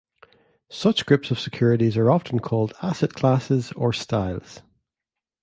Such 0.71 1.05
groups 1.05 1.29
of 1.29 1.39
securities 1.39 1.95
are 1.95 2.09
often 2.09 2.39
called 2.39 2.73
"asset 2.81 3.13
classes" 3.13 3.71
or 3.73 3.93
"styles". 3.93 4.63